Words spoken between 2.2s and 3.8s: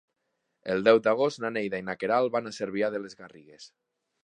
van a Cervià de les Garrigues.